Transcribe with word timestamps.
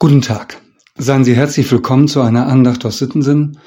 Guten 0.00 0.22
Tag. 0.22 0.62
Seien 0.96 1.24
Sie 1.24 1.34
herzlich 1.34 1.72
willkommen 1.72 2.06
zu 2.06 2.20
einer 2.20 2.46
Andacht 2.46 2.86
aus 2.86 2.98
Sittensinn. 2.98 3.58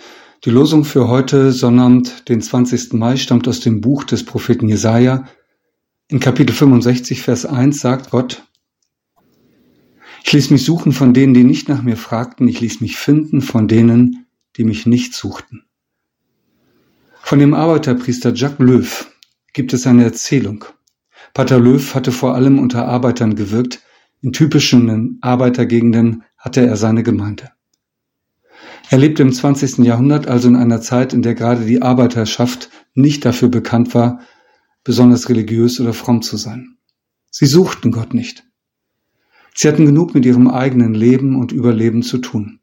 Die 0.45 0.49
Losung 0.49 0.85
für 0.85 1.09
heute, 1.09 1.51
Sonnabend, 1.51 2.29
den 2.29 2.41
20. 2.41 2.93
Mai, 2.93 3.17
stammt 3.17 3.49
aus 3.49 3.59
dem 3.59 3.81
Buch 3.81 4.05
des 4.05 4.23
Propheten 4.23 4.69
Jesaja. 4.69 5.25
In 6.07 6.21
Kapitel 6.21 6.53
65, 6.53 7.21
Vers 7.21 7.45
1 7.45 7.81
sagt 7.81 8.11
Gott, 8.11 8.47
Ich 10.23 10.31
ließ 10.31 10.51
mich 10.51 10.63
suchen 10.63 10.93
von 10.93 11.13
denen, 11.13 11.33
die 11.33 11.43
nicht 11.43 11.67
nach 11.67 11.81
mir 11.81 11.97
fragten. 11.97 12.47
Ich 12.47 12.61
ließ 12.61 12.79
mich 12.79 12.95
finden 12.95 13.41
von 13.41 13.67
denen, 13.67 14.25
die 14.55 14.63
mich 14.63 14.85
nicht 14.85 15.13
suchten. 15.13 15.65
Von 17.21 17.39
dem 17.39 17.53
Arbeiterpriester 17.53 18.33
Jacques 18.33 18.65
Löw 18.65 19.11
gibt 19.51 19.73
es 19.73 19.85
eine 19.85 20.05
Erzählung. 20.05 20.63
Pater 21.33 21.59
Löw 21.59 21.93
hatte 21.93 22.13
vor 22.13 22.35
allem 22.35 22.57
unter 22.57 22.87
Arbeitern 22.87 23.35
gewirkt, 23.35 23.81
in 24.21 24.33
typischen 24.33 25.17
Arbeitergegenden 25.21 26.23
hatte 26.37 26.65
er 26.65 26.77
seine 26.77 27.03
Gemeinde. 27.03 27.51
Er 28.89 28.97
lebte 28.97 29.23
im 29.23 29.31
20. 29.31 29.79
Jahrhundert, 29.79 30.27
also 30.27 30.47
in 30.47 30.55
einer 30.55 30.81
Zeit, 30.81 31.13
in 31.13 31.21
der 31.21 31.33
gerade 31.33 31.65
die 31.65 31.81
Arbeiterschaft 31.81 32.69
nicht 32.93 33.25
dafür 33.25 33.49
bekannt 33.49 33.95
war, 33.95 34.19
besonders 34.83 35.29
religiös 35.29 35.79
oder 35.79 35.93
fromm 35.93 36.21
zu 36.21 36.37
sein. 36.37 36.77
Sie 37.29 37.45
suchten 37.45 37.91
Gott 37.91 38.13
nicht. 38.13 38.43
Sie 39.55 39.67
hatten 39.67 39.85
genug 39.85 40.13
mit 40.13 40.25
ihrem 40.25 40.49
eigenen 40.49 40.93
Leben 40.93 41.37
und 41.37 41.51
Überleben 41.51 42.03
zu 42.03 42.17
tun. 42.17 42.59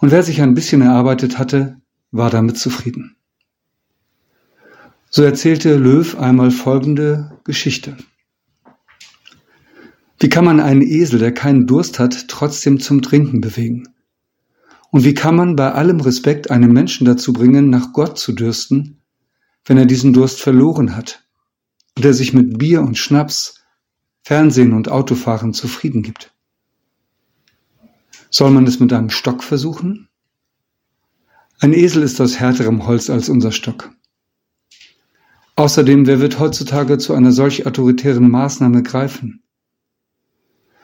Und 0.00 0.10
wer 0.10 0.22
sich 0.22 0.40
ein 0.40 0.54
bisschen 0.54 0.80
erarbeitet 0.80 1.38
hatte, 1.38 1.80
war 2.10 2.30
damit 2.30 2.58
zufrieden. 2.58 3.16
So 5.10 5.22
erzählte 5.22 5.76
Löw 5.76 6.18
einmal 6.18 6.50
folgende 6.50 7.38
Geschichte. 7.44 7.96
Wie 10.22 10.28
kann 10.28 10.44
man 10.44 10.60
einen 10.60 10.82
Esel, 10.82 11.18
der 11.18 11.34
keinen 11.34 11.66
Durst 11.66 11.98
hat, 11.98 12.28
trotzdem 12.28 12.78
zum 12.78 13.02
Trinken 13.02 13.40
bewegen? 13.40 13.88
Und 14.92 15.02
wie 15.02 15.14
kann 15.14 15.34
man 15.34 15.56
bei 15.56 15.72
allem 15.72 15.98
Respekt 15.98 16.48
einen 16.48 16.72
Menschen 16.72 17.04
dazu 17.04 17.32
bringen, 17.32 17.70
nach 17.70 17.92
Gott 17.92 18.20
zu 18.20 18.30
dürsten, 18.30 19.02
wenn 19.64 19.78
er 19.78 19.84
diesen 19.84 20.12
Durst 20.12 20.40
verloren 20.40 20.94
hat 20.94 21.24
und 21.96 22.04
er 22.04 22.14
sich 22.14 22.32
mit 22.32 22.56
Bier 22.56 22.82
und 22.82 22.98
Schnaps, 22.98 23.64
Fernsehen 24.22 24.74
und 24.74 24.88
Autofahren 24.88 25.54
zufrieden 25.54 26.04
gibt? 26.04 26.32
Soll 28.30 28.52
man 28.52 28.64
es 28.64 28.78
mit 28.78 28.92
einem 28.92 29.10
Stock 29.10 29.42
versuchen? 29.42 30.08
Ein 31.58 31.72
Esel 31.72 32.04
ist 32.04 32.20
aus 32.20 32.38
härterem 32.38 32.86
Holz 32.86 33.10
als 33.10 33.28
unser 33.28 33.50
Stock. 33.50 33.90
Außerdem, 35.56 36.06
wer 36.06 36.20
wird 36.20 36.38
heutzutage 36.38 36.98
zu 36.98 37.12
einer 37.12 37.32
solch 37.32 37.66
autoritären 37.66 38.30
Maßnahme 38.30 38.84
greifen? 38.84 39.41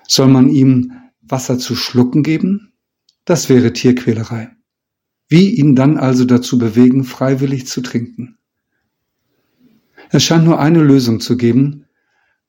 Soll 0.09 0.29
man 0.29 0.49
ihm 0.49 0.93
Wasser 1.21 1.59
zu 1.59 1.77
schlucken 1.77 2.23
geben? 2.23 2.73
Das 3.27 3.51
wäre 3.51 3.75
Tierquälerei. 3.75 4.51
Wie 5.29 5.55
ihn 5.55 5.77
dann 5.77 5.99
also 5.99 6.25
dazu 6.25 6.59
bewegen, 6.59 7.05
freiwillig 7.05 7.67
zu 7.67 7.83
trinken? 7.83 8.39
Es 10.11 10.25
scheint 10.25 10.45
nur 10.45 10.59
eine 10.59 10.83
Lösung 10.83 11.21
zu 11.21 11.37
geben. 11.37 11.85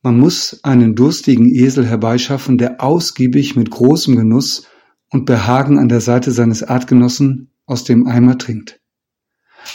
Man 0.01 0.17
muss 0.17 0.63
einen 0.63 0.95
durstigen 0.95 1.53
Esel 1.53 1.85
herbeischaffen, 1.85 2.57
der 2.57 2.81
ausgiebig 2.81 3.57
mit 3.57 3.69
großem 3.69 4.15
Genuss 4.15 4.65
und 5.09 5.25
Behagen 5.25 5.77
an 5.77 5.89
der 5.89 5.99
Seite 5.99 6.31
seines 6.31 6.63
Artgenossen 6.63 7.51
aus 7.65 7.83
dem 7.83 8.07
Eimer 8.07 8.37
trinkt. 8.37 8.79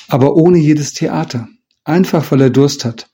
Aber 0.08 0.36
ohne 0.36 0.56
jedes 0.56 0.94
Theater, 0.94 1.48
einfach 1.84 2.32
weil 2.32 2.40
er 2.40 2.50
Durst 2.50 2.86
hat, 2.86 3.10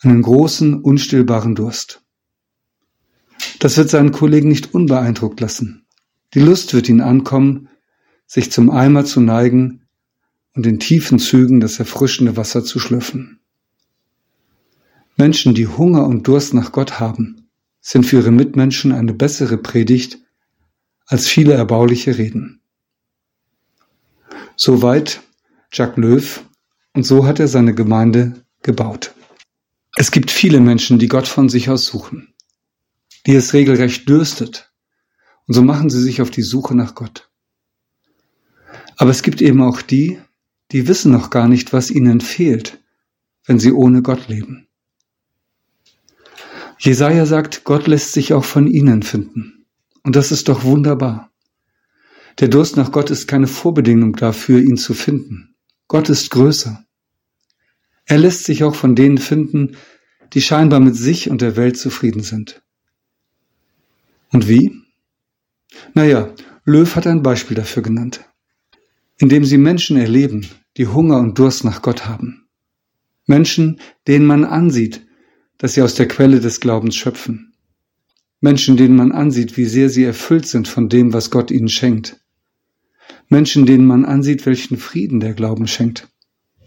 einen 0.00 0.22
großen, 0.22 0.80
unstillbaren 0.80 1.54
Durst. 1.54 2.05
Das 3.66 3.76
wird 3.76 3.90
seinen 3.90 4.12
Kollegen 4.12 4.46
nicht 4.46 4.74
unbeeindruckt 4.74 5.40
lassen. 5.40 5.86
Die 6.34 6.38
Lust 6.38 6.72
wird 6.72 6.88
ihn 6.88 7.00
ankommen, 7.00 7.68
sich 8.24 8.52
zum 8.52 8.70
Eimer 8.70 9.04
zu 9.04 9.20
neigen 9.20 9.82
und 10.54 10.64
in 10.68 10.78
tiefen 10.78 11.18
Zügen 11.18 11.58
das 11.58 11.80
erfrischende 11.80 12.36
Wasser 12.36 12.62
zu 12.62 12.78
schlürfen. 12.78 13.40
Menschen, 15.16 15.52
die 15.52 15.66
Hunger 15.66 16.06
und 16.06 16.28
Durst 16.28 16.54
nach 16.54 16.70
Gott 16.70 17.00
haben, 17.00 17.48
sind 17.80 18.06
für 18.06 18.18
ihre 18.18 18.30
Mitmenschen 18.30 18.92
eine 18.92 19.14
bessere 19.14 19.58
Predigt 19.58 20.20
als 21.06 21.26
viele 21.26 21.54
erbauliche 21.54 22.18
Reden. 22.18 22.60
Soweit 24.54 25.22
Jacques 25.72 25.96
Löw 25.96 26.44
und 26.92 27.02
so 27.02 27.26
hat 27.26 27.40
er 27.40 27.48
seine 27.48 27.74
Gemeinde 27.74 28.44
gebaut. 28.62 29.12
Es 29.96 30.12
gibt 30.12 30.30
viele 30.30 30.60
Menschen, 30.60 31.00
die 31.00 31.08
Gott 31.08 31.26
von 31.26 31.48
sich 31.48 31.68
aus 31.68 31.84
suchen 31.84 32.32
die 33.26 33.34
es 33.34 33.52
regelrecht 33.52 34.08
dürstet. 34.08 34.72
Und 35.46 35.54
so 35.54 35.62
machen 35.62 35.90
sie 35.90 36.00
sich 36.00 36.22
auf 36.22 36.30
die 36.30 36.42
Suche 36.42 36.74
nach 36.74 36.94
Gott. 36.94 37.30
Aber 38.96 39.10
es 39.10 39.22
gibt 39.22 39.42
eben 39.42 39.62
auch 39.62 39.82
die, 39.82 40.18
die 40.72 40.88
wissen 40.88 41.12
noch 41.12 41.30
gar 41.30 41.48
nicht, 41.48 41.72
was 41.72 41.90
ihnen 41.90 42.20
fehlt, 42.20 42.78
wenn 43.44 43.58
sie 43.58 43.72
ohne 43.72 44.02
Gott 44.02 44.28
leben. 44.28 44.66
Jesaja 46.78 47.26
sagt, 47.26 47.64
Gott 47.64 47.86
lässt 47.86 48.12
sich 48.12 48.32
auch 48.32 48.44
von 48.44 48.66
ihnen 48.66 49.02
finden. 49.02 49.66
Und 50.02 50.16
das 50.16 50.30
ist 50.30 50.48
doch 50.48 50.64
wunderbar. 50.64 51.30
Der 52.38 52.48
Durst 52.48 52.76
nach 52.76 52.92
Gott 52.92 53.10
ist 53.10 53.26
keine 53.28 53.46
Vorbedingung 53.46 54.14
dafür, 54.14 54.60
ihn 54.60 54.76
zu 54.76 54.92
finden. 54.92 55.54
Gott 55.88 56.08
ist 56.10 56.30
größer. 56.30 56.84
Er 58.04 58.18
lässt 58.18 58.44
sich 58.44 58.62
auch 58.62 58.74
von 58.74 58.94
denen 58.94 59.18
finden, 59.18 59.76
die 60.32 60.42
scheinbar 60.42 60.80
mit 60.80 60.96
sich 60.96 61.30
und 61.30 61.40
der 61.40 61.56
Welt 61.56 61.78
zufrieden 61.78 62.22
sind. 62.22 62.62
Und 64.32 64.48
wie? 64.48 64.72
Naja, 65.94 66.34
Löw 66.64 66.94
hat 66.96 67.06
ein 67.06 67.22
Beispiel 67.22 67.56
dafür 67.56 67.82
genannt. 67.82 68.24
Indem 69.18 69.44
sie 69.44 69.58
Menschen 69.58 69.96
erleben, 69.96 70.46
die 70.76 70.88
Hunger 70.88 71.18
und 71.18 71.38
Durst 71.38 71.64
nach 71.64 71.82
Gott 71.82 72.06
haben. 72.06 72.48
Menschen, 73.26 73.80
denen 74.06 74.26
man 74.26 74.44
ansieht, 74.44 75.06
dass 75.58 75.74
sie 75.74 75.82
aus 75.82 75.94
der 75.94 76.08
Quelle 76.08 76.40
des 76.40 76.60
Glaubens 76.60 76.96
schöpfen. 76.96 77.54
Menschen, 78.40 78.76
denen 78.76 78.96
man 78.96 79.12
ansieht, 79.12 79.56
wie 79.56 79.64
sehr 79.64 79.88
sie 79.88 80.04
erfüllt 80.04 80.46
sind 80.46 80.68
von 80.68 80.88
dem, 80.88 81.12
was 81.12 81.30
Gott 81.30 81.50
ihnen 81.50 81.68
schenkt. 81.68 82.20
Menschen, 83.28 83.66
denen 83.66 83.86
man 83.86 84.04
ansieht, 84.04 84.44
welchen 84.46 84.76
Frieden 84.76 85.20
der 85.20 85.34
Glauben 85.34 85.66
schenkt. 85.66 86.08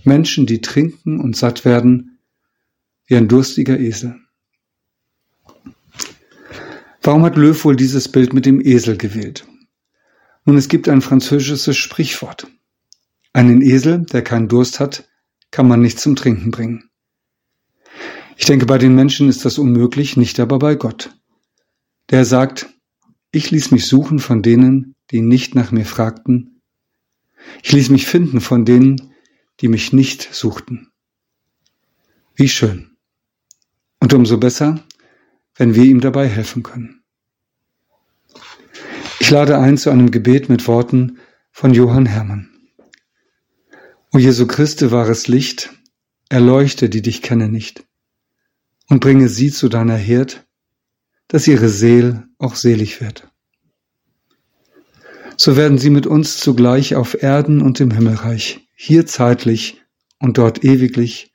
Menschen, 0.03 0.46
die 0.46 0.62
trinken 0.62 1.19
und 1.19 1.36
satt 1.36 1.66
werden 1.66 2.19
wie 3.06 3.16
ein 3.16 3.28
durstiger 3.28 3.80
Esel. 3.80 4.16
Warum 7.02 7.24
hat 7.24 7.38
Löw 7.38 7.64
wohl 7.64 7.76
dieses 7.76 8.10
Bild 8.10 8.34
mit 8.34 8.46
dem 8.46 8.60
Esel 8.60 8.98
gewählt? 8.98 9.48
Nun, 10.46 10.58
es 10.58 10.68
gibt 10.68 10.90
ein 10.90 11.02
französisches 11.02 11.78
Sprichwort. 11.78 12.48
Einen 13.34 13.62
Esel, 13.62 14.06
der 14.06 14.24
keinen 14.24 14.48
Durst 14.48 14.80
hat, 14.80 15.08
kann 15.52 15.68
man 15.68 15.82
nicht 15.82 16.00
zum 16.00 16.16
Trinken 16.16 16.52
bringen. 16.52 16.90
Ich 18.36 18.46
denke, 18.46 18.66
bei 18.66 18.78
den 18.78 18.96
Menschen 18.96 19.30
ist 19.30 19.46
das 19.46 19.58
unmöglich, 19.58 20.18
nicht 20.18 20.40
aber 20.40 20.60
bei 20.60 20.76
Gott. 20.76 21.16
Der 22.10 22.26
sagt, 22.26 22.70
ich 23.31 23.52
ließ 23.52 23.72
mich 23.72 23.86
suchen 23.86 24.20
von 24.20 24.42
denen, 24.42 24.96
die 25.12 25.22
nicht 25.22 25.56
nach 25.56 25.72
mir 25.72 25.86
fragten. 25.86 26.62
Ich 27.64 27.72
ließ 27.72 27.90
mich 27.90 28.08
finden 28.08 28.42
von 28.42 28.66
denen, 28.66 29.14
die 29.62 29.68
mich 29.68 29.94
nicht 29.94 30.34
suchten. 30.34 30.92
Wie 32.36 32.50
schön. 32.50 32.98
Und 34.00 34.14
umso 34.14 34.38
besser, 34.38 34.84
wenn 35.59 35.75
wir 35.75 35.84
ihm 35.84 36.00
dabei 36.00 36.28
helfen 36.28 36.64
können. 36.64 37.03
Ich 39.20 39.30
lade 39.30 39.59
ein 39.59 39.78
zu 39.78 39.90
einem 39.92 40.09
Gebet 40.09 40.50
mit 40.50 40.68
Worten 40.68 41.20
von 41.52 41.74
Johann 41.74 42.06
Hermann. 42.06 42.50
O 44.12 44.18
Jesu 44.18 44.48
Christe 44.48 44.92
wahres 44.92 45.28
Licht, 45.28 45.72
erleuchte, 46.30 46.90
die 46.90 47.02
dich 47.02 47.22
kenne 47.22 47.50
nicht, 47.50 47.84
und 48.88 49.02
bringe 49.02 49.28
sie 49.28 49.52
zu 49.52 49.68
deiner 49.68 49.98
Herd, 49.98 50.48
dass 51.28 51.46
ihre 51.46 51.69
Seel 51.69 52.24
auch 52.38 52.56
selig 52.56 53.02
wird. 53.02 53.30
So 55.36 55.57
werden 55.57 55.78
sie 55.78 55.89
mit 55.89 56.07
uns 56.07 56.38
zugleich 56.39 56.95
auf 56.95 57.22
Erden 57.22 57.62
und 57.62 57.80
im 57.81 57.92
Himmelreich, 57.92 58.68
hier 58.75 59.06
zeitlich 59.06 59.81
und 60.19 60.38
dort 60.38 60.63
ewiglich, 60.63 61.34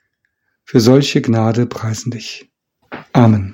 für 0.65 0.81
solche 0.81 1.21
Gnade 1.21 1.67
preisen 1.67 2.11
dich. 2.11 2.51
Amen. 3.13 3.54